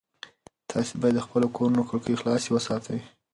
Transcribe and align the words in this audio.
تاسي 0.69 0.93
باید 1.01 1.15
د 1.17 1.25
خپلو 1.25 1.47
کورونو 1.55 1.87
کړکۍ 1.89 2.13
خلاصې 2.21 2.49
وساتئ. 2.51 2.99